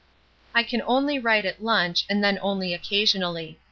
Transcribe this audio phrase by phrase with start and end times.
[0.55, 3.59] I can only write at lunch and then only occasionally.